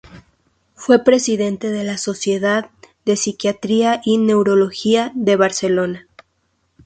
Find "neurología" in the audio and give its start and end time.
4.17-5.11